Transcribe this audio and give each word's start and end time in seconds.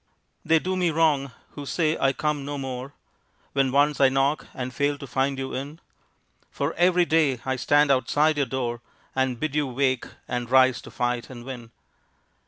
They 0.43 0.57
do 0.57 0.75
me 0.75 0.89
wrong 0.89 1.31
who 1.51 1.63
say 1.67 1.95
I 1.99 2.11
come 2.11 2.43
no 2.43 2.57
more 2.57 2.93
When 3.53 3.71
once 3.71 4.01
I 4.01 4.09
knock 4.09 4.47
and 4.55 4.73
fail 4.73 4.97
to 4.97 5.05
find 5.05 5.37
you 5.37 5.53
in; 5.53 5.79
For 6.49 6.73
every 6.73 7.05
day 7.05 7.39
I 7.45 7.55
stand 7.55 7.91
outside 7.91 8.35
your 8.37 8.47
door, 8.47 8.81
And 9.13 9.39
bid 9.39 9.53
you 9.53 9.67
wake, 9.67 10.05
and 10.27 10.49
rise 10.49 10.81
to 10.81 10.89
fight 10.89 11.29
and 11.29 11.43
win. 11.45 11.69